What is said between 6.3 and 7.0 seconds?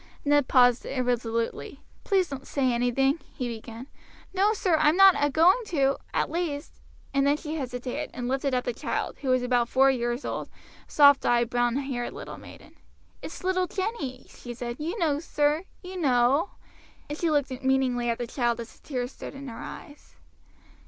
least"